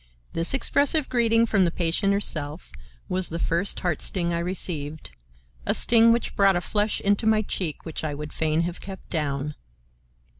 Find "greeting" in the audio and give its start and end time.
1.09-1.45